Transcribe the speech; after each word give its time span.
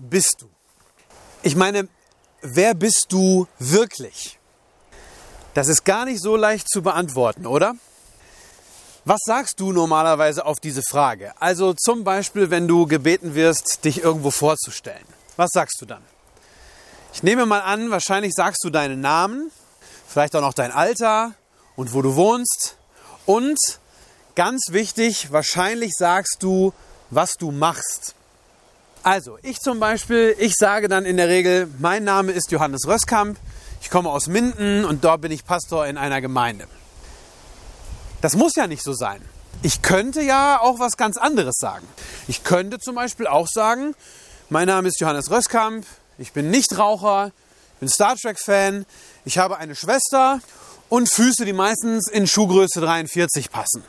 Bist 0.00 0.36
du? 0.40 0.48
Ich 1.42 1.56
meine, 1.56 1.88
wer 2.42 2.74
bist 2.74 3.06
du 3.10 3.46
wirklich? 3.58 4.38
Das 5.54 5.68
ist 5.68 5.84
gar 5.84 6.04
nicht 6.04 6.22
so 6.22 6.36
leicht 6.36 6.68
zu 6.68 6.82
beantworten, 6.82 7.46
oder? 7.46 7.74
Was 9.04 9.20
sagst 9.24 9.58
du 9.58 9.72
normalerweise 9.72 10.44
auf 10.44 10.60
diese 10.60 10.82
Frage? 10.82 11.32
Also 11.40 11.72
zum 11.72 12.04
Beispiel, 12.04 12.50
wenn 12.50 12.68
du 12.68 12.86
gebeten 12.86 13.34
wirst, 13.34 13.84
dich 13.84 14.02
irgendwo 14.02 14.30
vorzustellen. 14.30 15.06
Was 15.36 15.50
sagst 15.52 15.80
du 15.80 15.86
dann? 15.86 16.02
Ich 17.12 17.22
nehme 17.22 17.46
mal 17.46 17.60
an, 17.60 17.90
wahrscheinlich 17.90 18.32
sagst 18.34 18.62
du 18.62 18.70
deinen 18.70 19.00
Namen, 19.00 19.50
vielleicht 20.06 20.36
auch 20.36 20.42
noch 20.42 20.54
dein 20.54 20.70
Alter 20.70 21.32
und 21.76 21.92
wo 21.94 22.02
du 22.02 22.14
wohnst. 22.14 22.76
Und 23.26 23.58
ganz 24.34 24.66
wichtig, 24.70 25.32
wahrscheinlich 25.32 25.92
sagst 25.96 26.36
du, 26.40 26.72
was 27.08 27.32
du 27.32 27.50
machst. 27.50 28.14
Also, 29.02 29.38
ich 29.40 29.60
zum 29.60 29.80
Beispiel, 29.80 30.36
ich 30.38 30.52
sage 30.54 30.86
dann 30.86 31.06
in 31.06 31.16
der 31.16 31.28
Regel, 31.28 31.68
mein 31.78 32.04
Name 32.04 32.32
ist 32.32 32.52
Johannes 32.52 32.86
Röskamp, 32.86 33.38
ich 33.80 33.88
komme 33.88 34.10
aus 34.10 34.26
Minden 34.26 34.84
und 34.84 35.04
dort 35.04 35.22
bin 35.22 35.32
ich 35.32 35.46
Pastor 35.46 35.86
in 35.86 35.96
einer 35.96 36.20
Gemeinde. 36.20 36.66
Das 38.20 38.36
muss 38.36 38.56
ja 38.56 38.66
nicht 38.66 38.82
so 38.82 38.92
sein. 38.92 39.22
Ich 39.62 39.80
könnte 39.80 40.20
ja 40.20 40.60
auch 40.60 40.80
was 40.80 40.98
ganz 40.98 41.16
anderes 41.16 41.54
sagen. 41.56 41.88
Ich 42.28 42.44
könnte 42.44 42.78
zum 42.78 42.94
Beispiel 42.94 43.26
auch 43.26 43.46
sagen, 43.48 43.94
mein 44.50 44.66
Name 44.66 44.88
ist 44.88 45.00
Johannes 45.00 45.30
Röskamp, 45.30 45.86
ich 46.18 46.32
bin 46.32 46.50
Nichtraucher, 46.50 47.32
bin 47.78 47.88
Star 47.88 48.16
Trek-Fan, 48.16 48.84
ich 49.24 49.38
habe 49.38 49.56
eine 49.56 49.76
Schwester 49.76 50.40
und 50.90 51.10
Füße, 51.10 51.46
die 51.46 51.54
meistens 51.54 52.06
in 52.10 52.26
Schuhgröße 52.26 52.82
43 52.82 53.50
passen. 53.50 53.82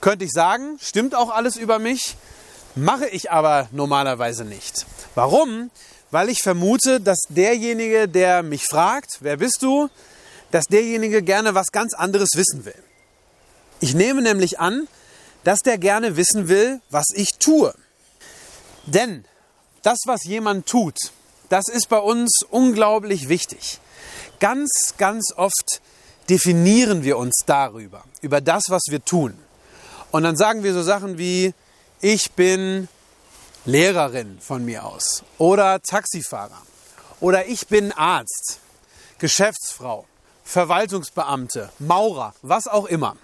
Könnte 0.00 0.24
ich 0.24 0.30
sagen, 0.32 0.78
stimmt 0.80 1.14
auch 1.14 1.28
alles 1.28 1.56
über 1.56 1.78
mich, 1.78 2.16
Mache 2.74 3.06
ich 3.08 3.30
aber 3.30 3.68
normalerweise 3.70 4.44
nicht. 4.44 4.84
Warum? 5.14 5.70
Weil 6.10 6.28
ich 6.28 6.40
vermute, 6.42 7.00
dass 7.00 7.20
derjenige, 7.28 8.08
der 8.08 8.42
mich 8.42 8.64
fragt, 8.64 9.18
wer 9.20 9.36
bist 9.36 9.58
du, 9.62 9.88
dass 10.50 10.64
derjenige 10.64 11.22
gerne 11.22 11.54
was 11.54 11.68
ganz 11.72 11.94
anderes 11.94 12.30
wissen 12.34 12.64
will. 12.64 12.82
Ich 13.80 13.94
nehme 13.94 14.22
nämlich 14.22 14.58
an, 14.58 14.88
dass 15.44 15.60
der 15.60 15.78
gerne 15.78 16.16
wissen 16.16 16.48
will, 16.48 16.80
was 16.90 17.06
ich 17.14 17.34
tue. 17.38 17.74
Denn 18.86 19.24
das, 19.82 19.98
was 20.06 20.24
jemand 20.24 20.66
tut, 20.66 20.96
das 21.50 21.68
ist 21.68 21.88
bei 21.88 21.98
uns 21.98 22.40
unglaublich 22.50 23.28
wichtig. 23.28 23.78
Ganz, 24.40 24.94
ganz 24.98 25.32
oft 25.36 25.80
definieren 26.28 27.04
wir 27.04 27.18
uns 27.18 27.42
darüber, 27.46 28.04
über 28.20 28.40
das, 28.40 28.64
was 28.68 28.82
wir 28.88 29.04
tun. 29.04 29.34
Und 30.10 30.22
dann 30.22 30.36
sagen 30.36 30.62
wir 30.62 30.72
so 30.72 30.82
Sachen 30.82 31.18
wie, 31.18 31.54
ich 32.04 32.32
bin 32.32 32.86
Lehrerin 33.64 34.38
von 34.38 34.62
mir 34.62 34.84
aus 34.84 35.22
oder 35.38 35.80
Taxifahrer 35.80 36.60
oder 37.18 37.46
ich 37.46 37.66
bin 37.66 37.92
Arzt, 37.92 38.58
Geschäftsfrau, 39.18 40.04
Verwaltungsbeamte, 40.44 41.70
Maurer, 41.78 42.34
was 42.42 42.66
auch 42.66 42.84
immer. 42.84 43.16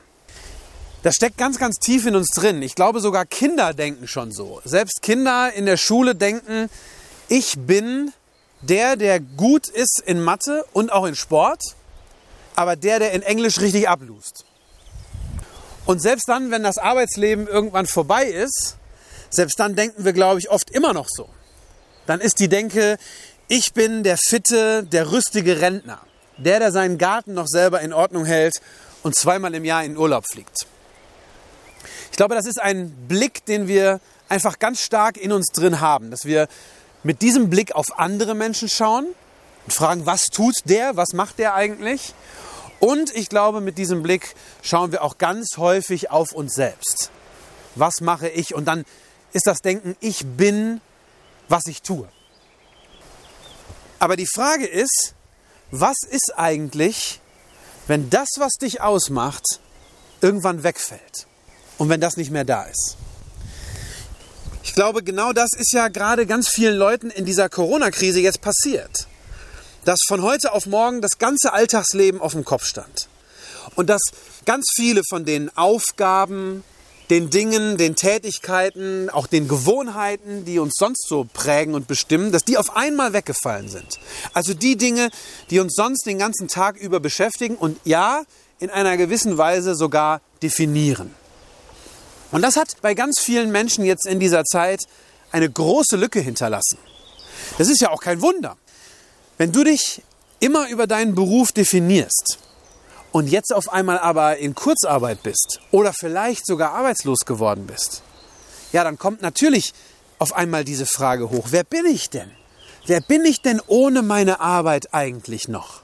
Das 1.03 1.17
steckt 1.17 1.37
ganz, 1.37 1.59
ganz 1.59 1.77
tief 1.77 2.07
in 2.07 2.17
uns 2.17 2.29
drin. 2.29 2.63
Ich 2.63 2.75
glaube, 2.75 3.01
sogar 3.01 3.27
Kinder 3.27 3.75
denken 3.75 4.09
schon 4.09 4.33
so. 4.33 4.63
Selbst 4.65 5.03
Kinder 5.03 5.53
in 5.53 5.67
der 5.67 5.77
Schule 5.77 6.15
denken, 6.15 6.71
ich 7.29 7.57
bin 7.59 8.15
der, 8.63 8.97
der 8.97 9.21
gut 9.21 9.69
ist 9.69 10.03
in 10.07 10.23
Mathe 10.23 10.65
und 10.73 10.91
auch 10.91 11.05
in 11.05 11.17
Sport, 11.17 11.61
aber 12.57 12.77
der, 12.77 12.99
der 12.99 13.13
in 13.13 13.21
Englisch 13.21 13.61
richtig 13.61 13.91
ablust. 13.91 14.47
Und 15.87 16.01
selbst 16.01 16.29
dann, 16.29 16.51
wenn 16.51 16.63
das 16.63 16.79
Arbeitsleben 16.79 17.47
irgendwann 17.47 17.87
vorbei 17.87 18.25
ist, 18.25 18.77
selbst 19.31 19.59
dann 19.59 19.77
denken 19.77 20.05
wir, 20.05 20.13
glaube 20.13 20.41
ich, 20.41 20.51
oft 20.51 20.71
immer 20.71 20.93
noch 20.93 21.07
so. 21.09 21.29
Dann 22.07 22.21
ist 22.21 22.41
die 22.41 22.49
Denke, 22.49 22.99
ich 23.49 23.73
bin 23.73 24.03
der 24.03 24.17
fitte, 24.17 24.85
der 24.85 25.13
rüstige 25.13 25.61
Rentner. 25.61 26.01
Der, 26.39 26.59
der 26.59 26.73
seinen 26.73 26.99
Garten 26.99 27.35
noch 27.35 27.47
selber 27.47 27.81
in 27.81 27.93
Ordnung 27.93 28.25
hält 28.25 28.55
und 29.03 29.15
zweimal 29.15 29.55
im 29.55 29.65
Jahr 29.65 29.85
in 29.85 29.97
Urlaub 29.97 30.25
fliegt. 30.31 30.67
Ich 32.11 32.17
glaube, 32.17 32.35
das 32.35 32.47
ist 32.47 32.61
ein 32.61 32.91
Blick, 33.09 33.45
den 33.47 33.69
wir 33.69 34.01
einfach 34.29 34.59
ganz 34.59 34.83
stark 34.83 35.17
in 35.17 35.33
uns 35.33 35.47
drin 35.49 35.81
haben, 35.81 36.11
dass 36.11 36.25
wir 36.25 36.49
mit 37.03 37.23
diesem 37.23 37.51
Blick 37.51 37.75
auf 37.75 37.99
andere 37.99 38.35
Menschen 38.35 38.69
schauen 38.69 39.07
und 39.67 39.73
fragen, 39.73 40.07
was 40.07 40.27
tut 40.27 40.55
der, 40.65 40.97
was 40.97 41.13
macht 41.13 41.39
der 41.39 41.55
eigentlich? 41.55 42.15
Und 42.81 43.15
ich 43.15 43.29
glaube, 43.29 43.61
mit 43.61 43.77
diesem 43.77 44.03
Blick 44.03 44.35
schauen 44.63 44.91
wir 44.91 45.03
auch 45.03 45.19
ganz 45.19 45.59
häufig 45.59 46.11
auf 46.11 46.33
uns 46.33 46.55
selbst. 46.55 47.11
Was 47.75 48.01
mache 48.01 48.29
ich? 48.29 48.55
Und 48.55 48.65
dann 48.65 48.85
ist 49.33 49.47
das 49.47 49.59
Denken, 49.59 49.97
ich 50.01 50.27
bin, 50.27 50.81
was 51.49 51.67
ich 51.67 51.83
tue. 51.83 52.09
Aber 53.99 54.17
die 54.17 54.27
Frage 54.27 54.67
ist, 54.67 55.15
was 55.71 55.97
ist 56.11 56.33
eigentlich, 56.37 57.21
wenn 57.87 58.09
das, 58.09 58.29
was 58.39 58.53
dich 58.55 58.81
ausmacht, 58.81 59.61
irgendwann 60.23 60.63
wegfällt 60.63 61.27
und 61.77 61.91
wenn 61.91 62.01
das 62.01 62.17
nicht 62.17 62.31
mehr 62.31 62.45
da 62.45 62.65
ist? 62.65 62.97
Ich 64.63 64.75
glaube, 64.75 65.03
genau 65.03 65.33
das 65.33 65.51
ist 65.57 65.73
ja 65.73 65.89
gerade 65.89 66.27
ganz 66.27 66.49
vielen 66.49 66.77
Leuten 66.77 67.11
in 67.11 67.27
dieser 67.27 67.51
Corona-Krise 67.51 68.21
jetzt 68.21 68.41
passiert 68.41 69.07
dass 69.85 70.01
von 70.07 70.23
heute 70.23 70.53
auf 70.53 70.67
morgen 70.67 71.01
das 71.01 71.19
ganze 71.19 71.53
Alltagsleben 71.53 72.21
auf 72.21 72.33
dem 72.33 72.45
Kopf 72.45 72.65
stand. 72.65 73.09
Und 73.77 73.89
dass 73.89 74.01
ganz 74.45 74.67
viele 74.75 75.03
von 75.09 75.25
den 75.25 75.57
Aufgaben, 75.57 76.65
den 77.09 77.29
Dingen, 77.29 77.77
den 77.77 77.97
Tätigkeiten, 77.97 79.11
auch 79.11 79.27
den 79.27 79.49
Gewohnheiten, 79.49 80.45
die 80.45 80.59
uns 80.59 80.75
sonst 80.77 81.09
so 81.09 81.27
prägen 81.33 81.75
und 81.75 81.89
bestimmen, 81.89 82.31
dass 82.31 82.45
die 82.45 82.57
auf 82.57 82.77
einmal 82.77 83.13
weggefallen 83.13 83.69
sind. 83.69 83.99
Also 84.33 84.55
die 84.55 84.77
Dinge, 84.77 85.11
die 85.51 85.59
uns 85.59 85.75
sonst 85.75 86.07
den 86.07 86.19
ganzen 86.19 86.47
Tag 86.47 86.77
über 86.77 87.01
beschäftigen 87.01 87.57
und 87.57 87.79
ja, 87.85 88.23
in 88.61 88.71
einer 88.71 88.97
gewissen 88.97 89.39
Weise 89.39 89.75
sogar 89.75 90.21
definieren. 90.43 91.15
Und 92.31 92.43
das 92.43 92.57
hat 92.57 92.77
bei 92.81 92.95
ganz 92.95 93.19
vielen 93.19 93.51
Menschen 93.51 93.85
jetzt 93.85 94.07
in 94.07 94.21
dieser 94.21 94.45
Zeit 94.45 94.83
eine 95.33 95.51
große 95.51 95.97
Lücke 95.97 96.21
hinterlassen. 96.21 96.79
Das 97.59 97.69
ist 97.69 97.81
ja 97.81 97.91
auch 97.91 98.01
kein 98.01 98.23
Wunder. 98.23 98.57
Wenn 99.41 99.53
du 99.53 99.65
dich 99.65 100.03
immer 100.39 100.69
über 100.69 100.87
deinen 100.87 101.15
Beruf 101.15 101.51
definierst 101.51 102.37
und 103.11 103.27
jetzt 103.27 103.55
auf 103.55 103.73
einmal 103.73 103.99
aber 103.99 104.37
in 104.37 104.55
Kurzarbeit 104.55 105.23
bist 105.23 105.61
oder 105.71 105.95
vielleicht 105.99 106.45
sogar 106.45 106.73
arbeitslos 106.73 107.21
geworden 107.21 107.67
bist, 107.67 108.03
ja, 108.73 108.85
dann 108.85 108.99
kommt 108.99 109.23
natürlich 109.23 109.73
auf 110.19 110.35
einmal 110.35 110.65
diese 110.65 110.85
Frage 110.85 111.31
hoch, 111.31 111.47
wer 111.53 111.65
bin 111.65 111.87
ich 111.87 112.11
denn? 112.11 112.31
Wer 112.85 113.01
bin 113.01 113.25
ich 113.25 113.41
denn 113.41 113.63
ohne 113.67 114.03
meine 114.03 114.41
Arbeit 114.41 114.93
eigentlich 114.93 115.49
noch? 115.49 115.81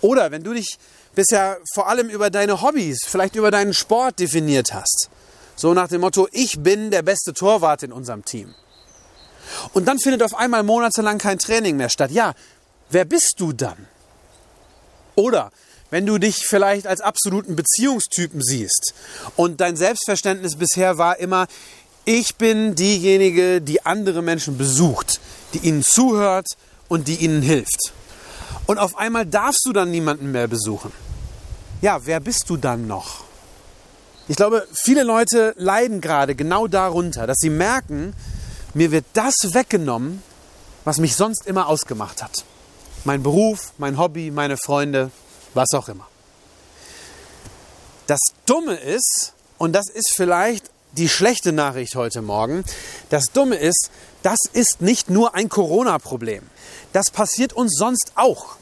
Oder 0.00 0.30
wenn 0.30 0.42
du 0.42 0.54
dich 0.54 0.78
bisher 1.14 1.58
vor 1.74 1.90
allem 1.90 2.08
über 2.08 2.30
deine 2.30 2.62
Hobbys, 2.62 3.00
vielleicht 3.06 3.36
über 3.36 3.50
deinen 3.50 3.74
Sport 3.74 4.20
definiert 4.20 4.72
hast, 4.72 5.10
so 5.54 5.74
nach 5.74 5.88
dem 5.88 6.00
Motto, 6.00 6.28
ich 6.32 6.60
bin 6.60 6.90
der 6.90 7.02
beste 7.02 7.34
Torwart 7.34 7.82
in 7.82 7.92
unserem 7.92 8.24
Team. 8.24 8.54
Und 9.72 9.86
dann 9.86 9.98
findet 9.98 10.22
auf 10.22 10.34
einmal 10.34 10.62
monatelang 10.62 11.18
kein 11.18 11.38
Training 11.38 11.76
mehr 11.76 11.88
statt. 11.88 12.10
Ja, 12.10 12.34
wer 12.90 13.04
bist 13.04 13.34
du 13.38 13.52
dann? 13.52 13.86
Oder 15.14 15.50
wenn 15.90 16.06
du 16.06 16.18
dich 16.18 16.46
vielleicht 16.46 16.86
als 16.86 17.00
absoluten 17.00 17.56
Beziehungstypen 17.56 18.42
siehst 18.42 18.94
und 19.36 19.60
dein 19.60 19.76
Selbstverständnis 19.76 20.56
bisher 20.56 20.98
war 20.98 21.18
immer, 21.18 21.46
ich 22.04 22.36
bin 22.36 22.74
diejenige, 22.74 23.60
die 23.60 23.86
andere 23.86 24.20
Menschen 24.20 24.58
besucht, 24.58 25.20
die 25.52 25.58
ihnen 25.58 25.82
zuhört 25.82 26.48
und 26.88 27.08
die 27.08 27.16
ihnen 27.16 27.42
hilft. 27.42 27.92
Und 28.66 28.78
auf 28.78 28.96
einmal 28.96 29.24
darfst 29.26 29.64
du 29.64 29.72
dann 29.72 29.90
niemanden 29.90 30.32
mehr 30.32 30.48
besuchen. 30.48 30.92
Ja, 31.80 32.06
wer 32.06 32.20
bist 32.20 32.44
du 32.48 32.56
dann 32.56 32.86
noch? 32.86 33.24
Ich 34.26 34.36
glaube, 34.36 34.66
viele 34.72 35.02
Leute 35.02 35.54
leiden 35.56 36.00
gerade 36.00 36.34
genau 36.34 36.66
darunter, 36.66 37.26
dass 37.26 37.36
sie 37.38 37.50
merken, 37.50 38.14
mir 38.72 38.90
wird 38.90 39.04
das 39.12 39.34
weggenommen, 39.52 40.22
was 40.84 40.98
mich 40.98 41.14
sonst 41.14 41.46
immer 41.46 41.68
ausgemacht 41.68 42.22
hat. 42.22 42.44
Mein 43.04 43.22
Beruf, 43.22 43.72
mein 43.76 43.98
Hobby, 43.98 44.30
meine 44.30 44.56
Freunde, 44.56 45.10
was 45.52 45.68
auch 45.74 45.88
immer. 45.88 46.08
Das 48.06 48.20
Dumme 48.46 48.74
ist, 48.74 49.34
und 49.58 49.72
das 49.72 49.88
ist 49.88 50.12
vielleicht 50.14 50.70
die 50.92 51.08
schlechte 51.08 51.52
Nachricht 51.52 51.96
heute 51.96 52.22
Morgen. 52.22 52.64
Das 53.10 53.24
Dumme 53.32 53.56
ist, 53.56 53.90
das 54.22 54.38
ist 54.52 54.80
nicht 54.80 55.10
nur 55.10 55.34
ein 55.34 55.48
Corona-Problem. 55.48 56.42
Das 56.92 57.10
passiert 57.10 57.52
uns 57.52 57.76
sonst 57.76 58.12
auch. 58.14 58.56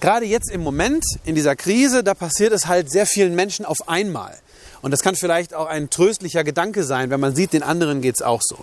Gerade 0.00 0.24
jetzt 0.24 0.50
im 0.50 0.62
Moment, 0.62 1.04
in 1.24 1.34
dieser 1.34 1.56
Krise, 1.56 2.02
da 2.02 2.14
passiert 2.14 2.52
es 2.52 2.66
halt 2.66 2.90
sehr 2.90 3.06
vielen 3.06 3.34
Menschen 3.34 3.66
auf 3.66 3.88
einmal. 3.88 4.38
Und 4.80 4.90
das 4.90 5.00
kann 5.00 5.16
vielleicht 5.16 5.52
auch 5.52 5.66
ein 5.66 5.90
tröstlicher 5.90 6.44
Gedanke 6.44 6.84
sein, 6.84 7.10
wenn 7.10 7.20
man 7.20 7.34
sieht, 7.34 7.52
den 7.52 7.62
anderen 7.62 8.00
geht 8.02 8.16
es 8.16 8.22
auch 8.22 8.40
so. 8.42 8.56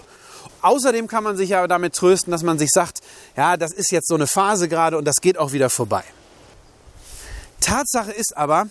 Außerdem 0.64 1.08
kann 1.08 1.26
man 1.26 1.36
sich 1.36 1.50
ja 1.50 1.68
damit 1.68 1.94
trösten, 1.94 2.32
dass 2.32 2.42
man 2.42 2.58
sich 2.58 2.70
sagt, 2.74 3.02
ja, 3.36 3.58
das 3.58 3.74
ist 3.74 3.92
jetzt 3.92 4.08
so 4.08 4.16
eine 4.16 4.28
Phase 4.28 4.70
gerade 4.70 4.98
und 4.98 5.06
das 5.06 5.18
geht 5.18 5.38
auch 5.38 5.52
wieder 5.52 5.70
vorbei. 5.70 6.04
Tatsache 7.60 8.12
ist 8.12 8.36
aber, 8.38 8.68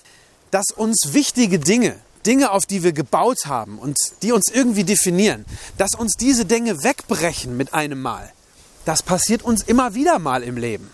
dass 0.50 0.67
uns 0.75 1.12
wichtige 1.12 1.59
Dinge, 1.59 1.99
Dinge, 2.25 2.50
auf 2.50 2.65
die 2.65 2.83
wir 2.83 2.93
gebaut 2.93 3.44
haben 3.44 3.79
und 3.79 3.97
die 4.23 4.33
uns 4.33 4.50
irgendwie 4.50 4.85
definieren, 4.85 5.44
dass 5.77 5.94
uns 5.94 6.15
diese 6.19 6.47
Dinge 6.47 6.83
wegbrechen 6.83 7.56
mit 7.56 7.75
einem 7.75 8.00
Mal. 8.00 8.33
Das 8.87 9.03
passiert 9.03 9.43
uns 9.43 9.62
immer 9.62 9.94
wieder 9.94 10.19
mal 10.19 10.43
im 10.43 10.56
Leben. 10.56 10.91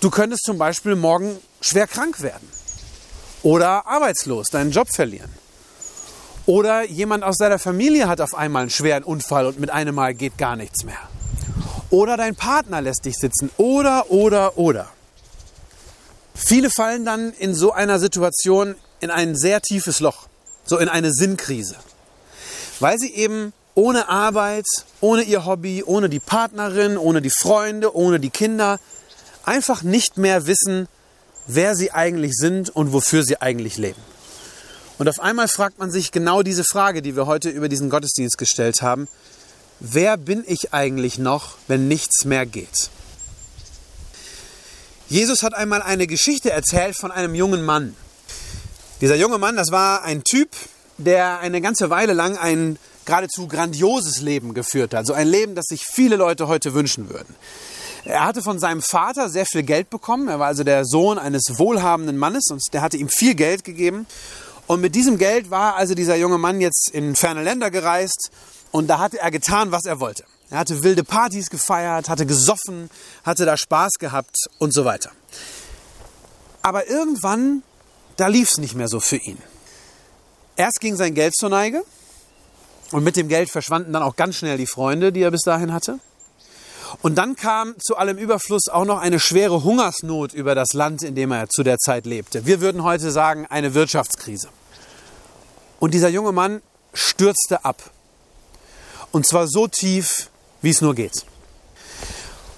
Du 0.00 0.08
könntest 0.08 0.44
zum 0.44 0.56
Beispiel 0.56 0.96
morgen 0.96 1.36
schwer 1.60 1.86
krank 1.86 2.22
werden 2.22 2.48
oder 3.42 3.86
arbeitslos 3.86 4.46
deinen 4.48 4.70
Job 4.70 4.88
verlieren. 4.94 5.30
Oder 6.48 6.84
jemand 6.84 7.24
aus 7.24 7.36
deiner 7.36 7.58
Familie 7.58 8.08
hat 8.08 8.22
auf 8.22 8.34
einmal 8.34 8.62
einen 8.62 8.70
schweren 8.70 9.04
Unfall 9.04 9.44
und 9.44 9.60
mit 9.60 9.68
einem 9.68 9.94
Mal 9.94 10.14
geht 10.14 10.38
gar 10.38 10.56
nichts 10.56 10.82
mehr. 10.82 10.96
Oder 11.90 12.16
dein 12.16 12.36
Partner 12.36 12.80
lässt 12.80 13.04
dich 13.04 13.16
sitzen. 13.18 13.50
Oder, 13.58 14.10
oder, 14.10 14.56
oder. 14.56 14.88
Viele 16.34 16.70
fallen 16.70 17.04
dann 17.04 17.34
in 17.34 17.54
so 17.54 17.72
einer 17.72 17.98
Situation 17.98 18.76
in 19.00 19.10
ein 19.10 19.36
sehr 19.36 19.60
tiefes 19.60 20.00
Loch, 20.00 20.26
so 20.64 20.78
in 20.78 20.88
eine 20.88 21.12
Sinnkrise, 21.12 21.76
weil 22.80 22.98
sie 22.98 23.12
eben 23.12 23.52
ohne 23.74 24.08
Arbeit, 24.08 24.64
ohne 25.02 25.24
ihr 25.24 25.44
Hobby, 25.44 25.84
ohne 25.84 26.08
die 26.08 26.18
Partnerin, 26.18 26.96
ohne 26.96 27.20
die 27.20 27.32
Freunde, 27.42 27.94
ohne 27.94 28.20
die 28.20 28.30
Kinder 28.30 28.80
einfach 29.44 29.82
nicht 29.82 30.16
mehr 30.16 30.46
wissen, 30.46 30.88
wer 31.46 31.74
sie 31.74 31.92
eigentlich 31.92 32.32
sind 32.32 32.74
und 32.74 32.94
wofür 32.94 33.22
sie 33.22 33.38
eigentlich 33.38 33.76
leben. 33.76 34.00
Und 34.98 35.08
auf 35.08 35.20
einmal 35.20 35.48
fragt 35.48 35.78
man 35.78 35.90
sich 35.90 36.10
genau 36.10 36.42
diese 36.42 36.64
Frage, 36.64 37.02
die 37.02 37.14
wir 37.14 37.26
heute 37.26 37.50
über 37.50 37.68
diesen 37.68 37.88
Gottesdienst 37.88 38.36
gestellt 38.36 38.82
haben. 38.82 39.08
Wer 39.80 40.16
bin 40.16 40.42
ich 40.46 40.74
eigentlich 40.74 41.18
noch, 41.18 41.54
wenn 41.68 41.86
nichts 41.86 42.24
mehr 42.24 42.46
geht? 42.46 42.90
Jesus 45.08 45.42
hat 45.42 45.54
einmal 45.54 45.82
eine 45.82 46.06
Geschichte 46.06 46.50
erzählt 46.50 46.96
von 46.96 47.12
einem 47.12 47.34
jungen 47.34 47.64
Mann. 47.64 47.94
Dieser 49.00 49.14
junge 49.14 49.38
Mann, 49.38 49.56
das 49.56 49.70
war 49.70 50.02
ein 50.02 50.24
Typ, 50.24 50.50
der 50.98 51.38
eine 51.38 51.60
ganze 51.60 51.90
Weile 51.90 52.12
lang 52.12 52.36
ein 52.36 52.76
geradezu 53.04 53.46
grandioses 53.46 54.20
Leben 54.20 54.52
geführt 54.52 54.92
hat. 54.92 55.06
So 55.06 55.14
ein 55.14 55.28
Leben, 55.28 55.54
das 55.54 55.66
sich 55.66 55.84
viele 55.86 56.16
Leute 56.16 56.48
heute 56.48 56.74
wünschen 56.74 57.08
würden. 57.08 57.34
Er 58.04 58.24
hatte 58.24 58.42
von 58.42 58.58
seinem 58.58 58.82
Vater 58.82 59.28
sehr 59.28 59.46
viel 59.46 59.62
Geld 59.62 59.90
bekommen. 59.90 60.28
Er 60.28 60.38
war 60.38 60.48
also 60.48 60.64
der 60.64 60.84
Sohn 60.84 61.18
eines 61.18 61.58
wohlhabenden 61.58 62.18
Mannes 62.18 62.46
und 62.50 62.62
der 62.72 62.82
hatte 62.82 62.96
ihm 62.96 63.08
viel 63.08 63.34
Geld 63.34 63.64
gegeben. 63.64 64.06
Und 64.68 64.82
mit 64.82 64.94
diesem 64.94 65.16
Geld 65.16 65.50
war 65.50 65.76
also 65.76 65.94
dieser 65.94 66.14
junge 66.16 66.36
Mann 66.36 66.60
jetzt 66.60 66.90
in 66.90 67.16
ferne 67.16 67.42
Länder 67.42 67.70
gereist 67.70 68.30
und 68.70 68.86
da 68.86 68.98
hatte 68.98 69.18
er 69.18 69.30
getan, 69.30 69.72
was 69.72 69.86
er 69.86 69.98
wollte. 69.98 70.24
Er 70.50 70.58
hatte 70.58 70.82
wilde 70.82 71.04
Partys 71.04 71.48
gefeiert, 71.48 72.10
hatte 72.10 72.26
gesoffen, 72.26 72.90
hatte 73.24 73.46
da 73.46 73.56
Spaß 73.56 73.94
gehabt 73.98 74.36
und 74.58 74.74
so 74.74 74.84
weiter. 74.84 75.10
Aber 76.60 76.86
irgendwann, 76.86 77.62
da 78.16 78.26
lief 78.26 78.50
es 78.50 78.58
nicht 78.58 78.74
mehr 78.74 78.88
so 78.88 79.00
für 79.00 79.16
ihn. 79.16 79.38
Erst 80.56 80.80
ging 80.80 80.96
sein 80.96 81.14
Geld 81.14 81.34
zur 81.34 81.48
Neige 81.48 81.82
und 82.92 83.04
mit 83.04 83.16
dem 83.16 83.28
Geld 83.28 83.48
verschwanden 83.48 83.94
dann 83.94 84.02
auch 84.02 84.16
ganz 84.16 84.36
schnell 84.36 84.58
die 84.58 84.66
Freunde, 84.66 85.12
die 85.12 85.22
er 85.22 85.30
bis 85.30 85.42
dahin 85.42 85.72
hatte. 85.72 85.98
Und 87.02 87.16
dann 87.16 87.36
kam 87.36 87.74
zu 87.78 87.96
allem 87.96 88.18
Überfluss 88.18 88.68
auch 88.68 88.84
noch 88.84 89.00
eine 89.00 89.20
schwere 89.20 89.64
Hungersnot 89.64 90.32
über 90.32 90.54
das 90.54 90.72
Land, 90.72 91.02
in 91.02 91.14
dem 91.14 91.32
er 91.32 91.48
zu 91.48 91.62
der 91.62 91.78
Zeit 91.78 92.06
lebte. 92.06 92.46
Wir 92.46 92.60
würden 92.60 92.82
heute 92.82 93.10
sagen, 93.10 93.46
eine 93.46 93.74
Wirtschaftskrise. 93.74 94.48
Und 95.78 95.94
dieser 95.94 96.08
junge 96.08 96.32
Mann 96.32 96.62
stürzte 96.92 97.64
ab. 97.64 97.90
Und 99.12 99.26
zwar 99.26 99.46
so 99.46 99.68
tief, 99.68 100.30
wie 100.60 100.70
es 100.70 100.80
nur 100.80 100.94
geht. 100.94 101.24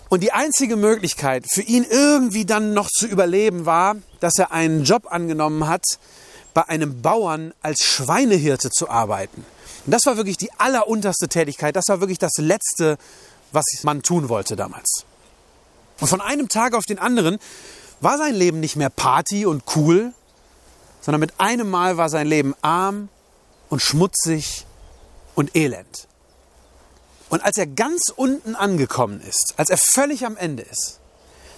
Und 0.08 0.22
die 0.22 0.32
einzige 0.32 0.76
Möglichkeit 0.76 1.44
für 1.48 1.62
ihn 1.62 1.86
irgendwie 1.88 2.44
dann 2.44 2.74
noch 2.74 2.88
zu 2.88 3.06
überleben 3.06 3.66
war, 3.66 3.96
dass 4.18 4.38
er 4.38 4.50
einen 4.50 4.82
Job 4.82 5.06
angenommen 5.08 5.68
hat, 5.68 5.84
bei 6.52 6.68
einem 6.68 7.00
Bauern 7.00 7.54
als 7.62 7.84
Schweinehirte 7.84 8.70
zu 8.70 8.90
arbeiten. 8.90 9.44
Und 9.86 9.92
das 9.92 10.02
war 10.06 10.16
wirklich 10.16 10.36
die 10.36 10.50
allerunterste 10.58 11.28
Tätigkeit. 11.28 11.76
Das 11.76 11.88
war 11.88 12.00
wirklich 12.00 12.18
das 12.18 12.32
Letzte, 12.38 12.98
was 13.52 13.64
man 13.82 14.02
tun 14.02 14.28
wollte 14.28 14.56
damals. 14.56 15.04
Und 16.00 16.08
von 16.08 16.20
einem 16.20 16.48
Tag 16.48 16.74
auf 16.74 16.84
den 16.84 16.98
anderen 16.98 17.38
war 18.00 18.16
sein 18.16 18.34
Leben 18.34 18.60
nicht 18.60 18.76
mehr 18.76 18.90
Party 18.90 19.46
und 19.46 19.64
cool, 19.76 20.12
sondern 21.00 21.20
mit 21.20 21.38
einem 21.38 21.70
Mal 21.70 21.96
war 21.96 22.08
sein 22.08 22.26
Leben 22.26 22.54
arm 22.62 23.08
und 23.68 23.80
schmutzig 23.80 24.66
und 25.34 25.56
elend. 25.56 26.08
Und 27.28 27.44
als 27.44 27.56
er 27.58 27.66
ganz 27.66 28.12
unten 28.14 28.56
angekommen 28.56 29.20
ist, 29.20 29.54
als 29.56 29.70
er 29.70 29.78
völlig 29.78 30.26
am 30.26 30.36
Ende 30.36 30.62
ist, 30.62 30.98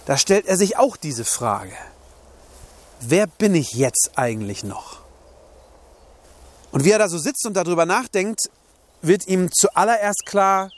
da 0.05 0.17
stellt 0.17 0.45
er 0.45 0.57
sich 0.57 0.77
auch 0.77 0.97
diese 0.97 1.25
Frage. 1.25 1.75
Wer 2.99 3.27
bin 3.27 3.55
ich 3.55 3.71
jetzt 3.73 4.11
eigentlich 4.15 4.63
noch? 4.63 5.01
Und 6.71 6.83
wie 6.83 6.91
er 6.91 6.99
da 6.99 7.09
so 7.09 7.17
sitzt 7.17 7.45
und 7.45 7.55
darüber 7.55 7.85
nachdenkt, 7.85 8.49
wird 9.01 9.27
ihm 9.27 9.51
zuallererst 9.51 10.25
klar, 10.25 10.71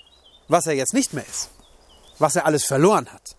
was 0.47 0.67
er 0.67 0.73
jetzt 0.73 0.93
nicht 0.93 1.13
mehr 1.13 1.25
ist, 1.25 1.49
was 2.19 2.35
er 2.35 2.45
alles 2.45 2.65
verloren 2.65 3.11
hat. 3.11 3.35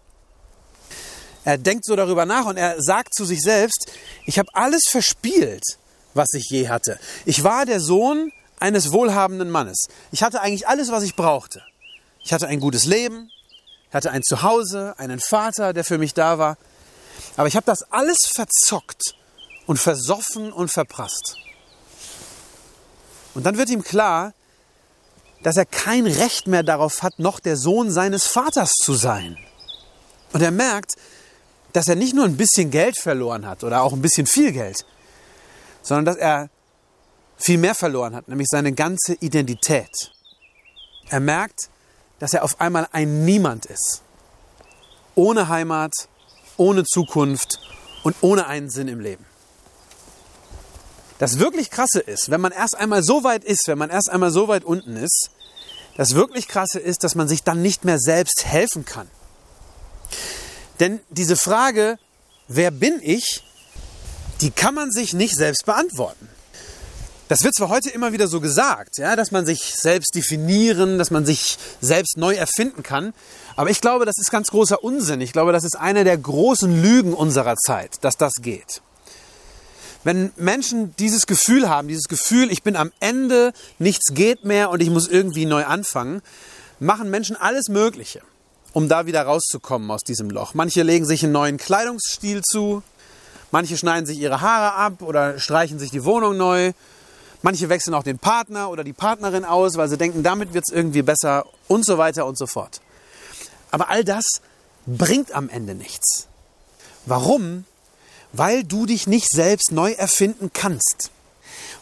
Er 1.44 1.58
denkt 1.58 1.84
so 1.84 1.94
darüber 1.94 2.26
nach 2.26 2.46
und 2.46 2.56
er 2.56 2.82
sagt 2.82 3.14
zu 3.14 3.24
sich 3.24 3.40
selbst, 3.40 3.92
ich 4.24 4.38
habe 4.38 4.48
alles 4.52 4.82
verspielt, 4.90 5.62
was 6.12 6.26
ich 6.32 6.46
je 6.50 6.68
hatte. 6.68 6.98
Ich 7.24 7.44
war 7.44 7.66
der 7.66 7.80
Sohn 7.80 8.32
eines 8.58 8.90
wohlhabenden 8.90 9.50
Mannes. 9.50 9.86
Ich 10.10 10.22
hatte 10.22 10.40
eigentlich 10.40 10.66
alles, 10.66 10.90
was 10.90 11.04
ich 11.04 11.14
brauchte. 11.14 11.62
Ich 12.24 12.32
hatte 12.32 12.48
ein 12.48 12.58
gutes 12.58 12.84
Leben, 12.84 13.30
hatte 13.92 14.10
ein 14.10 14.22
Zuhause, 14.22 14.94
einen 14.98 15.20
Vater, 15.20 15.72
der 15.72 15.84
für 15.84 15.98
mich 15.98 16.14
da 16.14 16.38
war. 16.38 16.56
Aber 17.36 17.46
ich 17.46 17.54
habe 17.54 17.66
das 17.66 17.82
alles 17.92 18.18
verzockt 18.34 19.14
und 19.66 19.78
versoffen 19.78 20.52
und 20.52 20.72
verprasst. 20.72 21.36
Und 23.34 23.44
dann 23.44 23.58
wird 23.58 23.68
ihm 23.68 23.84
klar, 23.84 24.32
dass 25.42 25.56
er 25.56 25.66
kein 25.66 26.06
Recht 26.06 26.46
mehr 26.46 26.62
darauf 26.62 27.02
hat, 27.02 27.18
noch 27.18 27.40
der 27.40 27.56
Sohn 27.56 27.90
seines 27.90 28.26
Vaters 28.26 28.72
zu 28.72 28.94
sein. 28.94 29.36
Und 30.32 30.42
er 30.42 30.50
merkt, 30.50 30.94
dass 31.72 31.88
er 31.88 31.96
nicht 31.96 32.14
nur 32.14 32.24
ein 32.24 32.36
bisschen 32.36 32.70
Geld 32.70 32.98
verloren 32.98 33.46
hat 33.46 33.62
oder 33.62 33.82
auch 33.82 33.92
ein 33.92 34.02
bisschen 34.02 34.26
viel 34.26 34.52
Geld, 34.52 34.84
sondern 35.82 36.06
dass 36.06 36.16
er 36.16 36.48
viel 37.36 37.58
mehr 37.58 37.74
verloren 37.74 38.14
hat, 38.14 38.28
nämlich 38.28 38.48
seine 38.50 38.72
ganze 38.72 39.14
Identität. 39.14 40.10
Er 41.08 41.20
merkt, 41.20 41.68
dass 42.18 42.32
er 42.32 42.44
auf 42.44 42.60
einmal 42.60 42.88
ein 42.92 43.24
Niemand 43.24 43.66
ist. 43.66 44.02
Ohne 45.14 45.48
Heimat, 45.48 45.92
ohne 46.56 46.84
Zukunft 46.84 47.60
und 48.02 48.16
ohne 48.22 48.46
einen 48.46 48.70
Sinn 48.70 48.88
im 48.88 49.00
Leben. 49.00 49.24
Das 51.18 51.38
wirklich 51.38 51.70
krasse 51.70 52.00
ist, 52.00 52.30
wenn 52.30 52.40
man 52.40 52.52
erst 52.52 52.76
einmal 52.76 53.02
so 53.02 53.24
weit 53.24 53.44
ist, 53.44 53.68
wenn 53.68 53.78
man 53.78 53.90
erst 53.90 54.10
einmal 54.10 54.30
so 54.30 54.48
weit 54.48 54.64
unten 54.64 54.96
ist, 54.96 55.30
das 55.96 56.14
wirklich 56.14 56.46
krasse 56.46 56.78
ist, 56.78 57.04
dass 57.04 57.14
man 57.14 57.26
sich 57.26 57.42
dann 57.42 57.62
nicht 57.62 57.84
mehr 57.84 57.98
selbst 57.98 58.44
helfen 58.44 58.84
kann. 58.84 59.08
Denn 60.78 61.00
diese 61.08 61.36
Frage, 61.36 61.98
wer 62.48 62.70
bin 62.70 63.00
ich, 63.02 63.42
die 64.42 64.50
kann 64.50 64.74
man 64.74 64.90
sich 64.90 65.14
nicht 65.14 65.34
selbst 65.34 65.64
beantworten. 65.64 66.28
Das 67.28 67.42
wird 67.42 67.54
zwar 67.54 67.70
heute 67.70 67.90
immer 67.90 68.12
wieder 68.12 68.28
so 68.28 68.40
gesagt, 68.40 68.98
ja, 68.98 69.16
dass 69.16 69.32
man 69.32 69.46
sich 69.46 69.74
selbst 69.74 70.14
definieren, 70.14 70.98
dass 70.98 71.10
man 71.10 71.26
sich 71.26 71.58
selbst 71.80 72.18
neu 72.18 72.34
erfinden 72.34 72.82
kann, 72.84 73.14
aber 73.56 73.70
ich 73.70 73.80
glaube, 73.80 74.04
das 74.04 74.16
ist 74.18 74.30
ganz 74.30 74.48
großer 74.48 74.84
Unsinn. 74.84 75.20
Ich 75.22 75.32
glaube, 75.32 75.52
das 75.52 75.64
ist 75.64 75.76
eine 75.76 76.04
der 76.04 76.18
großen 76.18 76.82
Lügen 76.82 77.14
unserer 77.14 77.56
Zeit, 77.56 77.96
dass 78.02 78.16
das 78.16 78.34
geht. 78.40 78.82
Wenn 80.06 80.30
Menschen 80.36 80.94
dieses 81.00 81.26
Gefühl 81.26 81.68
haben, 81.68 81.88
dieses 81.88 82.04
Gefühl, 82.04 82.52
ich 82.52 82.62
bin 82.62 82.76
am 82.76 82.92
Ende, 83.00 83.52
nichts 83.80 84.14
geht 84.14 84.44
mehr 84.44 84.70
und 84.70 84.80
ich 84.80 84.88
muss 84.88 85.08
irgendwie 85.08 85.46
neu 85.46 85.64
anfangen, 85.64 86.22
machen 86.78 87.10
Menschen 87.10 87.34
alles 87.34 87.66
Mögliche, 87.68 88.22
um 88.72 88.88
da 88.88 89.06
wieder 89.06 89.22
rauszukommen 89.22 89.90
aus 89.90 90.02
diesem 90.02 90.30
Loch. 90.30 90.54
Manche 90.54 90.84
legen 90.84 91.06
sich 91.06 91.24
einen 91.24 91.32
neuen 91.32 91.56
Kleidungsstil 91.56 92.42
zu, 92.42 92.84
manche 93.50 93.76
schneiden 93.76 94.06
sich 94.06 94.20
ihre 94.20 94.42
Haare 94.42 94.74
ab 94.74 95.02
oder 95.02 95.40
streichen 95.40 95.80
sich 95.80 95.90
die 95.90 96.04
Wohnung 96.04 96.36
neu. 96.36 96.72
Manche 97.42 97.68
wechseln 97.68 97.94
auch 97.94 98.04
den 98.04 98.20
Partner 98.20 98.70
oder 98.70 98.84
die 98.84 98.92
Partnerin 98.92 99.44
aus, 99.44 99.76
weil 99.76 99.88
sie 99.88 99.98
denken, 99.98 100.22
damit 100.22 100.54
wird 100.54 100.66
es 100.68 100.72
irgendwie 100.72 101.02
besser 101.02 101.46
und 101.66 101.84
so 101.84 101.98
weiter 101.98 102.26
und 102.26 102.38
so 102.38 102.46
fort. 102.46 102.80
Aber 103.72 103.88
all 103.88 104.04
das 104.04 104.22
bringt 104.86 105.32
am 105.32 105.48
Ende 105.48 105.74
nichts. 105.74 106.28
Warum? 107.06 107.64
Weil 108.32 108.64
du 108.64 108.86
dich 108.86 109.06
nicht 109.06 109.28
selbst 109.30 109.72
neu 109.72 109.92
erfinden 109.92 110.50
kannst. 110.52 111.10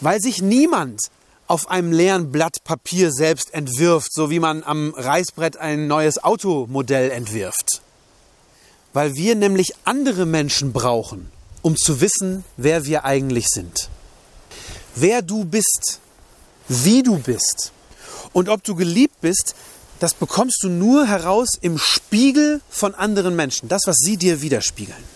Weil 0.01 0.21
sich 0.21 0.43
niemand 0.43 1.01
auf 1.47 1.69
einem 1.69 1.93
leeren 1.93 2.33
Blatt 2.33 2.65
Papier 2.65 3.13
selbst 3.13 3.53
entwirft, 3.53 4.13
so 4.13 4.31
wie 4.31 4.39
man 4.41 4.63
am 4.63 4.95
Reißbrett 4.97 5.57
ein 5.57 5.87
neues 5.87 6.23
Automodell 6.23 7.11
entwirft. 7.11 7.83
Weil 8.93 9.15
wir 9.15 9.35
nämlich 9.35 9.75
andere 9.85 10.25
Menschen 10.25 10.73
brauchen, 10.73 11.31
um 11.63 11.77
zu 11.77 12.01
wissen, 12.01 12.45
wer 12.57 12.87
wir 12.87 13.05
eigentlich 13.05 13.47
sind. 13.49 13.91
Wer 14.95 15.23
du 15.23 15.45
bist, 15.45 16.01
wie 16.69 17.03
du 17.03 17.19
bist 17.19 17.73
und 18.33 18.49
ob 18.49 18.63
du 18.65 18.75
geliebt 18.75 19.21
bist, 19.21 19.55
das 20.01 20.15
bekommst 20.15 20.59
du 20.63 20.69
nur 20.69 21.07
heraus 21.07 21.51
im 21.61 21.79
Spiegel 21.79 22.61
von 22.69 22.95
anderen 22.95 23.37
Menschen, 23.37 23.69
das, 23.69 23.83
was 23.87 23.97
sie 23.99 24.17
dir 24.17 24.41
widerspiegeln. 24.41 25.14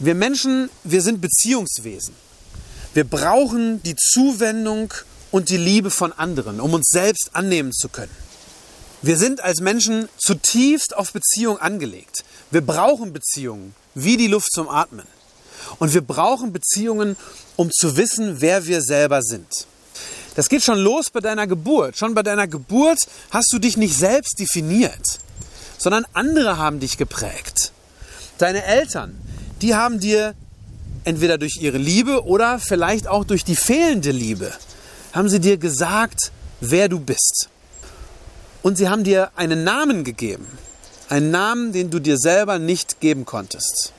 Wir 0.00 0.14
Menschen, 0.14 0.70
wir 0.84 1.02
sind 1.02 1.20
Beziehungswesen. 1.20 2.14
Wir 2.94 3.04
brauchen 3.04 3.82
die 3.82 3.96
Zuwendung 3.96 4.94
und 5.30 5.50
die 5.50 5.56
Liebe 5.56 5.90
von 5.90 6.12
anderen, 6.12 6.60
um 6.60 6.74
uns 6.74 6.88
selbst 6.90 7.30
annehmen 7.32 7.72
zu 7.72 7.88
können. 7.88 8.14
Wir 9.02 9.16
sind 9.16 9.40
als 9.40 9.60
Menschen 9.60 10.08
zutiefst 10.16 10.96
auf 10.96 11.12
Beziehung 11.12 11.58
angelegt. 11.58 12.24
Wir 12.50 12.60
brauchen 12.60 13.12
Beziehungen, 13.12 13.74
wie 13.94 14.16
die 14.16 14.26
Luft 14.26 14.52
zum 14.52 14.68
Atmen. 14.68 15.06
Und 15.78 15.94
wir 15.94 16.00
brauchen 16.00 16.52
Beziehungen, 16.52 17.16
um 17.56 17.70
zu 17.70 17.96
wissen, 17.96 18.40
wer 18.40 18.66
wir 18.66 18.82
selber 18.82 19.22
sind. 19.22 19.66
Das 20.34 20.48
geht 20.48 20.62
schon 20.62 20.78
los 20.78 21.10
bei 21.10 21.20
deiner 21.20 21.48
Geburt. 21.48 21.96
Schon 21.96 22.14
bei 22.14 22.22
deiner 22.22 22.46
Geburt 22.46 22.98
hast 23.30 23.52
du 23.52 23.58
dich 23.58 23.76
nicht 23.76 23.96
selbst 23.96 24.38
definiert, 24.38 25.18
sondern 25.76 26.06
andere 26.12 26.56
haben 26.58 26.78
dich 26.78 26.96
geprägt. 26.96 27.72
Deine 28.38 28.64
Eltern, 28.64 29.20
die 29.62 29.74
haben 29.74 30.00
dir 30.00 30.34
entweder 31.04 31.38
durch 31.38 31.58
ihre 31.60 31.78
Liebe 31.78 32.24
oder 32.24 32.58
vielleicht 32.58 33.08
auch 33.08 33.24
durch 33.24 33.44
die 33.44 33.56
fehlende 33.56 34.10
Liebe, 34.10 34.52
haben 35.12 35.28
sie 35.28 35.40
dir 35.40 35.56
gesagt, 35.56 36.32
wer 36.60 36.88
du 36.88 37.00
bist. 37.00 37.48
Und 38.62 38.76
sie 38.76 38.88
haben 38.88 39.04
dir 39.04 39.30
einen 39.36 39.64
Namen 39.64 40.04
gegeben. 40.04 40.46
Einen 41.08 41.30
Namen, 41.30 41.72
den 41.72 41.90
du 41.90 42.00
dir 42.00 42.18
selber 42.18 42.58
nicht 42.58 43.00
geben 43.00 43.24
konntest. 43.24 43.92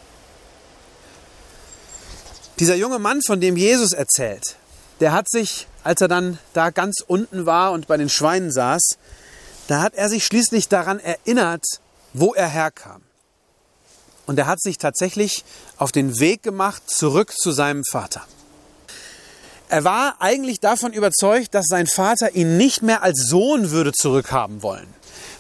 Dieser 2.59 2.75
junge 2.75 2.99
Mann, 2.99 3.21
von 3.25 3.41
dem 3.41 3.57
Jesus 3.57 3.93
erzählt, 3.93 4.57
der 4.99 5.13
hat 5.13 5.29
sich, 5.29 5.67
als 5.83 6.01
er 6.01 6.07
dann 6.07 6.37
da 6.53 6.69
ganz 6.69 6.97
unten 7.07 7.45
war 7.45 7.71
und 7.71 7.87
bei 7.87 7.97
den 7.97 8.09
Schweinen 8.09 8.51
saß, 8.51 8.97
da 9.67 9.81
hat 9.81 9.95
er 9.95 10.09
sich 10.09 10.25
schließlich 10.25 10.67
daran 10.67 10.99
erinnert, 10.99 11.63
wo 12.13 12.33
er 12.33 12.47
herkam. 12.47 13.01
Und 14.29 14.37
er 14.37 14.45
hat 14.45 14.61
sich 14.61 14.77
tatsächlich 14.77 15.43
auf 15.77 15.91
den 15.91 16.19
Weg 16.19 16.43
gemacht 16.43 16.83
zurück 16.85 17.33
zu 17.35 17.51
seinem 17.51 17.81
Vater. 17.83 18.21
Er 19.69 19.83
war 19.83 20.17
eigentlich 20.19 20.59
davon 20.59 20.93
überzeugt, 20.93 21.55
dass 21.55 21.65
sein 21.67 21.87
Vater 21.87 22.35
ihn 22.35 22.55
nicht 22.55 22.83
mehr 22.83 23.01
als 23.01 23.27
Sohn 23.27 23.71
würde 23.71 23.91
zurückhaben 23.91 24.61
wollen, 24.61 24.85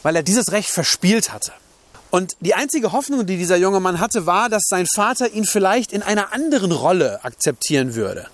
weil 0.01 0.15
er 0.15 0.23
dieses 0.23 0.51
Recht 0.51 0.71
verspielt 0.71 1.31
hatte. 1.31 1.51
Und 2.09 2.35
die 2.39 2.55
einzige 2.55 2.91
Hoffnung, 2.91 3.27
die 3.27 3.37
dieser 3.37 3.57
junge 3.57 3.79
Mann 3.79 3.99
hatte, 3.99 4.25
war, 4.25 4.49
dass 4.49 4.63
sein 4.67 4.87
Vater 4.95 5.29
ihn 5.33 5.45
vielleicht 5.45 5.93
in 5.93 6.01
einer 6.01 6.33
anderen 6.33 6.71
Rolle 6.71 7.23
akzeptieren 7.23 7.93
würde, 7.93 8.25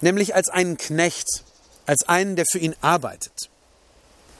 nämlich 0.00 0.32
als 0.32 0.48
einen 0.48 0.76
Knecht, 0.76 1.42
als 1.86 2.08
einen, 2.08 2.36
der 2.36 2.44
für 2.48 2.60
ihn 2.60 2.76
arbeitet. 2.82 3.50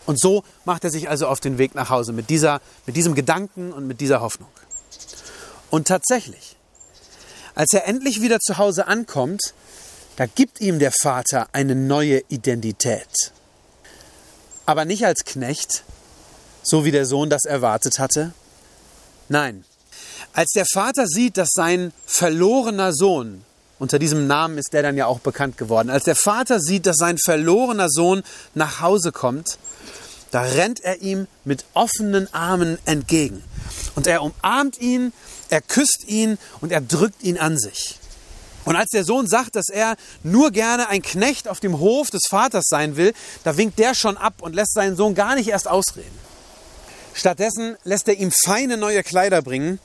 Und 0.06 0.20
so 0.20 0.44
macht 0.64 0.84
er 0.84 0.90
sich 0.90 1.08
also 1.08 1.26
auf 1.26 1.40
den 1.40 1.58
Weg 1.58 1.74
nach 1.74 1.90
Hause 1.90 2.12
mit, 2.12 2.30
dieser, 2.30 2.60
mit 2.86 2.94
diesem 2.94 3.16
Gedanken 3.16 3.72
und 3.72 3.88
mit 3.88 4.00
dieser 4.00 4.20
Hoffnung. 4.20 4.50
Und 5.70 5.88
tatsächlich, 5.88 6.56
als 7.54 7.72
er 7.72 7.86
endlich 7.86 8.22
wieder 8.22 8.38
zu 8.40 8.58
Hause 8.58 8.86
ankommt, 8.86 9.54
da 10.16 10.26
gibt 10.26 10.60
ihm 10.60 10.78
der 10.78 10.92
Vater 11.02 11.48
eine 11.52 11.74
neue 11.74 12.22
Identität. 12.28 13.32
Aber 14.66 14.84
nicht 14.84 15.06
als 15.06 15.24
Knecht, 15.24 15.84
so 16.62 16.84
wie 16.84 16.90
der 16.90 17.06
Sohn 17.06 17.30
das 17.30 17.44
erwartet 17.44 17.98
hatte. 17.98 18.32
Nein, 19.28 19.64
als 20.32 20.52
der 20.52 20.66
Vater 20.72 21.06
sieht, 21.06 21.36
dass 21.36 21.50
sein 21.52 21.92
verlorener 22.06 22.92
Sohn, 22.92 23.44
unter 23.78 23.98
diesem 23.98 24.26
Namen 24.26 24.58
ist 24.58 24.72
der 24.72 24.82
dann 24.82 24.96
ja 24.96 25.06
auch 25.06 25.20
bekannt 25.20 25.56
geworden, 25.56 25.90
als 25.90 26.04
der 26.04 26.16
Vater 26.16 26.60
sieht, 26.60 26.86
dass 26.86 26.96
sein 26.96 27.16
verlorener 27.24 27.88
Sohn 27.88 28.22
nach 28.54 28.80
Hause 28.80 29.12
kommt, 29.12 29.58
da 30.30 30.42
rennt 30.42 30.80
er 30.80 31.00
ihm 31.02 31.26
mit 31.44 31.64
offenen 31.74 32.32
Armen 32.34 32.78
entgegen. 32.84 33.42
Und 33.94 34.06
er 34.06 34.22
umarmt 34.22 34.80
ihn 34.80 35.12
er 35.50 35.60
küsst 35.60 36.04
ihn 36.06 36.38
und 36.60 36.72
er 36.72 36.80
drückt 36.80 37.22
ihn 37.22 37.38
an 37.38 37.58
sich. 37.58 37.98
Und 38.64 38.76
als 38.76 38.90
der 38.90 39.04
Sohn 39.04 39.26
sagt, 39.26 39.56
dass 39.56 39.68
er 39.70 39.96
nur 40.22 40.50
gerne 40.50 40.88
ein 40.88 41.00
Knecht 41.00 41.48
auf 41.48 41.60
dem 41.60 41.78
Hof 41.78 42.10
des 42.10 42.22
Vaters 42.28 42.64
sein 42.68 42.96
will, 42.96 43.14
da 43.44 43.56
winkt 43.56 43.78
der 43.78 43.94
schon 43.94 44.16
ab 44.16 44.34
und 44.40 44.54
lässt 44.54 44.74
seinen 44.74 44.96
Sohn 44.96 45.14
gar 45.14 45.34
nicht 45.36 45.48
erst 45.48 45.68
ausreden. 45.68 46.18
Stattdessen 47.14 47.76
lässt 47.84 48.08
er 48.08 48.14
ihm 48.14 48.30
feine 48.30 48.76
neue 48.76 49.02
Kleider 49.02 49.40
bringen 49.40 49.80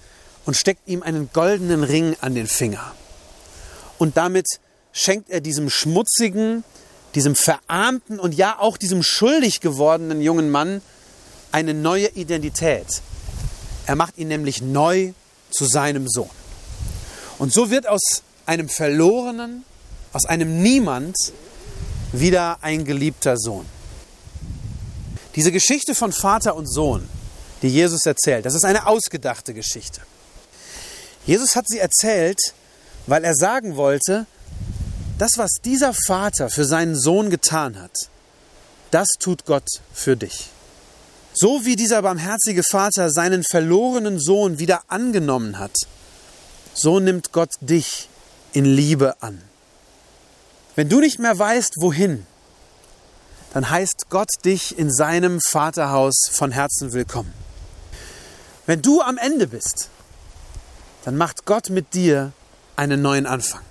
und 0.46 0.58
steckt 0.58 0.88
ihm 0.88 1.02
einen 1.02 1.30
goldenen 1.32 1.84
Ring 1.84 2.18
an 2.20 2.36
den 2.36 2.48
Finger. 2.48 2.94
Und 3.98 4.18
damit 4.18 4.48
schenkt 4.92 5.30
er 5.30 5.40
diesem 5.40 5.70
schmutzigen, 5.70 6.66
diesem 7.16 7.36
verarmten 7.36 8.20
und 8.20 8.34
ja 8.34 8.58
auch 8.60 8.78
diesem 8.78 9.04
schuldig 9.04 9.62
gewordenen 9.62 10.22
jungen 10.22 10.50
Mann 10.50 10.82
eine 11.52 11.74
neue 11.74 12.08
Identität. 12.10 13.02
Er 13.86 13.96
macht 13.96 14.18
ihn 14.18 14.28
nämlich 14.28 14.62
neu 14.62 15.14
zu 15.52 15.66
seinem 15.66 16.08
Sohn. 16.08 16.30
Und 17.38 17.54
so 17.54 17.70
wird 17.70 17.88
aus 17.88 18.24
einem 18.46 18.70
Verlorenen, 18.70 19.64
aus 20.14 20.26
einem 20.26 20.62
Niemand 20.62 21.16
wieder 22.12 22.58
ein 22.62 22.86
geliebter 22.86 23.38
Sohn. 23.38 23.66
Diese 25.36 25.52
Geschichte 25.52 25.96
von 25.96 26.12
Vater 26.12 26.56
und 26.56 26.68
Sohn, 26.68 27.08
die 27.62 27.70
Jesus 27.70 28.06
erzählt, 28.06 28.46
das 28.46 28.54
ist 28.54 28.66
eine 28.66 28.86
ausgedachte 28.86 29.54
Geschichte. 29.54 30.02
Jesus 31.26 31.56
hat 31.56 31.68
sie 31.68 31.80
erzählt, 31.80 32.40
weil 33.08 33.24
er 33.24 33.34
sagen 33.34 33.76
wollte, 33.76 34.26
das, 35.24 35.38
was 35.38 35.52
dieser 35.64 35.94
Vater 35.94 36.50
für 36.50 36.66
seinen 36.66 37.00
Sohn 37.00 37.30
getan 37.30 37.80
hat, 37.80 38.10
das 38.92 39.08
tut 39.20 39.46
Gott 39.46 39.70
für 39.94 40.18
dich. 40.18 40.50
So 41.34 41.64
wie 41.64 41.78
dieser 41.78 42.02
barmherzige 42.02 42.62
Vater 42.70 43.10
seinen 43.10 43.46
verlorenen 43.50 44.20
Sohn 44.20 44.60
wieder 44.60 44.82
angenommen 44.90 45.60
hat, 45.60 45.78
so 46.74 47.00
nimmt 47.00 47.32
Gott 47.32 47.52
dich 47.62 48.10
in 48.52 48.66
Liebe 48.66 49.16
an. 49.22 49.42
Wenn 50.76 50.90
du 50.90 51.00
nicht 51.00 51.20
mehr 51.20 51.40
weißt, 51.40 51.76
wohin, 51.78 52.26
dann 53.54 53.70
heißt 53.70 54.08
Gott 54.10 54.30
dich 54.44 54.78
in 54.78 54.92
seinem 54.92 55.40
Vaterhaus 55.40 56.16
von 56.34 56.52
Herzen 56.52 56.92
willkommen. 56.92 57.34
Wenn 58.66 58.82
du 58.82 59.00
am 59.02 59.18
Ende 59.18 59.48
bist, 59.48 59.88
dann 61.06 61.16
macht 61.16 61.46
Gott 61.46 61.70
mit 61.70 61.94
dir 61.94 62.34
einen 62.76 63.02
neuen 63.02 63.26
Anfang. 63.26 63.62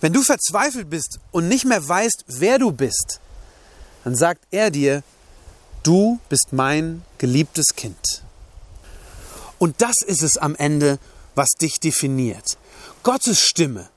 Wenn 0.00 0.12
du 0.12 0.22
verzweifelt 0.22 0.88
bist 0.88 1.18
und 1.30 1.48
nicht 1.48 1.64
mehr 1.64 1.86
weißt, 1.86 2.24
wer 2.26 2.58
du 2.58 2.72
bist, 2.72 3.20
dann 4.04 4.16
sagt 4.16 4.44
er 4.50 4.70
dir, 4.70 5.02
Du 5.82 6.20
bist 6.28 6.48
mein 6.50 7.02
geliebtes 7.16 7.74
Kind. 7.74 8.22
Und 9.58 9.80
das 9.80 9.96
ist 10.06 10.22
es 10.22 10.36
am 10.36 10.54
Ende, 10.54 10.98
was 11.34 11.48
dich 11.60 11.80
definiert. 11.80 12.58
Gottes 13.02 13.40
Stimme, 13.40 13.88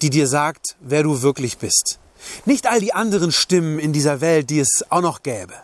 die 0.00 0.08
dir 0.08 0.26
sagt, 0.26 0.76
wer 0.80 1.02
du 1.02 1.20
wirklich 1.20 1.58
bist. 1.58 1.98
Nicht 2.46 2.66
all 2.66 2.80
die 2.80 2.94
anderen 2.94 3.30
Stimmen 3.30 3.78
in 3.78 3.92
dieser 3.92 4.22
Welt, 4.22 4.48
die 4.48 4.60
es 4.60 4.84
auch 4.88 5.02
noch 5.02 5.22
gäbe. 5.22 5.54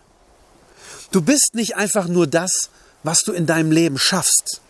Du 1.12 1.22
bist 1.22 1.54
nicht 1.54 1.76
einfach 1.76 2.08
nur 2.08 2.26
das, 2.26 2.50
was 3.02 3.20
du 3.20 3.32
in 3.32 3.46
deinem 3.46 3.72
Leben 3.72 3.98
schaffst. 3.98 4.60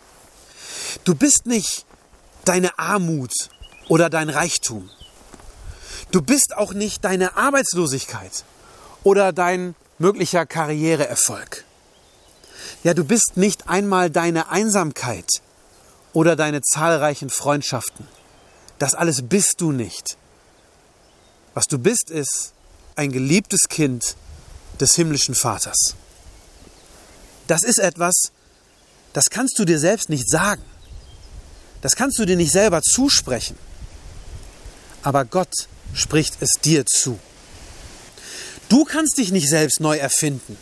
Du 1.03 1.13
bist 1.13 1.45
nicht 1.45 1.85
deine 2.45 2.79
Armut 2.79 3.33
oder 3.89 4.09
dein 4.09 4.29
Reichtum. 4.29 4.89
Du 6.11 6.21
bist 6.21 6.55
auch 6.55 6.73
nicht 6.73 7.03
deine 7.03 7.35
Arbeitslosigkeit 7.35 8.45
oder 9.03 9.33
dein 9.33 9.75
möglicher 9.97 10.45
Karriereerfolg. 10.45 11.65
Ja, 12.83 12.93
du 12.93 13.03
bist 13.03 13.33
nicht 13.35 13.67
einmal 13.67 14.09
deine 14.09 14.49
Einsamkeit 14.49 15.27
oder 16.13 16.37
deine 16.37 16.61
zahlreichen 16.61 17.29
Freundschaften. 17.29 18.07
Das 18.77 18.95
alles 18.95 19.27
bist 19.27 19.55
du 19.59 19.71
nicht. 19.71 20.17
Was 21.53 21.65
du 21.65 21.77
bist, 21.77 22.09
ist 22.09 22.53
ein 22.95 23.11
geliebtes 23.11 23.67
Kind 23.69 24.15
des 24.79 24.95
himmlischen 24.95 25.35
Vaters. 25.35 25.95
Das 27.47 27.63
ist 27.63 27.79
etwas, 27.79 28.31
das 29.13 29.25
kannst 29.29 29.59
du 29.59 29.65
dir 29.65 29.79
selbst 29.79 30.09
nicht 30.09 30.29
sagen. 30.29 30.61
Das 31.81 31.95
kannst 31.95 32.19
du 32.19 32.25
dir 32.25 32.35
nicht 32.35 32.51
selber 32.51 32.81
zusprechen. 32.81 33.57
Aber 35.01 35.25
Gott 35.25 35.53
spricht 35.93 36.37
es 36.41 36.51
dir 36.63 36.85
zu. 36.85 37.19
Du 38.69 38.83
kannst 38.83 39.17
dich 39.17 39.31
nicht 39.31 39.49
selbst 39.49 39.79
neu 39.79 39.97
erfinden, 39.97 40.57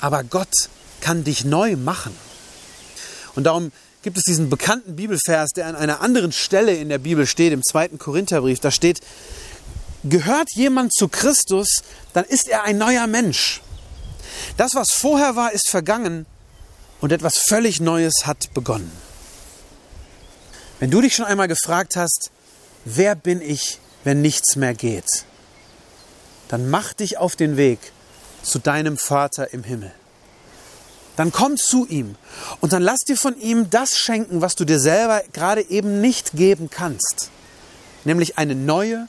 aber 0.00 0.24
Gott 0.24 0.52
kann 1.00 1.24
dich 1.24 1.44
neu 1.44 1.76
machen. 1.76 2.16
Und 3.34 3.44
darum 3.44 3.72
gibt 4.02 4.18
es 4.18 4.24
diesen 4.24 4.50
bekannten 4.50 4.96
Bibelvers, 4.96 5.50
der 5.50 5.66
an 5.66 5.76
einer 5.76 6.00
anderen 6.00 6.32
Stelle 6.32 6.74
in 6.74 6.88
der 6.88 6.98
Bibel 6.98 7.26
steht, 7.26 7.52
im 7.52 7.62
zweiten 7.62 7.98
Korintherbrief. 7.98 8.58
Da 8.60 8.70
steht, 8.70 9.00
gehört 10.04 10.48
jemand 10.54 10.92
zu 10.92 11.08
Christus, 11.08 11.68
dann 12.12 12.24
ist 12.24 12.48
er 12.48 12.64
ein 12.64 12.78
neuer 12.78 13.06
Mensch. 13.06 13.62
Das, 14.56 14.74
was 14.74 14.90
vorher 14.90 15.36
war, 15.36 15.52
ist 15.52 15.68
vergangen 15.70 16.26
und 17.00 17.12
etwas 17.12 17.38
völlig 17.38 17.80
Neues 17.80 18.12
hat 18.24 18.52
begonnen. 18.54 18.90
Wenn 20.80 20.90
du 20.90 21.00
dich 21.00 21.14
schon 21.14 21.26
einmal 21.26 21.48
gefragt 21.48 21.94
hast, 21.94 22.30
wer 22.84 23.14
bin 23.14 23.40
ich, 23.40 23.78
wenn 24.04 24.20
nichts 24.20 24.56
mehr 24.56 24.74
geht, 24.74 25.24
dann 26.48 26.68
mach 26.68 26.92
dich 26.92 27.18
auf 27.18 27.36
den 27.36 27.56
Weg 27.56 27.78
zu 28.42 28.58
deinem 28.58 28.98
Vater 28.98 29.52
im 29.52 29.64
Himmel. 29.64 29.92
Dann 31.16 31.30
komm 31.30 31.56
zu 31.56 31.86
ihm 31.86 32.16
und 32.60 32.72
dann 32.72 32.82
lass 32.82 33.00
dir 33.06 33.16
von 33.16 33.38
ihm 33.38 33.68
das 33.70 33.96
schenken, 33.96 34.40
was 34.40 34.54
du 34.54 34.64
dir 34.64 34.80
selber 34.80 35.22
gerade 35.32 35.62
eben 35.70 36.00
nicht 36.00 36.32
geben 36.32 36.70
kannst, 36.70 37.30
nämlich 38.04 38.38
eine 38.38 38.54
neue, 38.54 39.08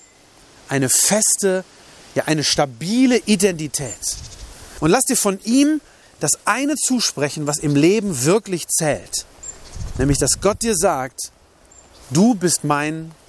eine 0.67 0.89
feste, 0.89 1.63
ja 2.13 2.25
eine 2.25 2.43
stabile 2.43 3.17
Identität. 3.25 4.17
Und 4.79 4.91
lass 4.91 5.05
dir 5.05 5.17
von 5.17 5.39
ihm 5.43 5.81
das 6.19 6.39
eine 6.45 6.75
zusprechen, 6.75 7.47
was 7.47 7.57
im 7.57 7.75
Leben 7.75 8.25
wirklich 8.25 8.67
zählt, 8.67 9.25
nämlich 9.97 10.17
dass 10.17 10.41
Gott 10.41 10.61
dir 10.61 10.75
sagt, 10.75 11.31
du 12.09 12.35
bist 12.35 12.63
mein 12.63 13.11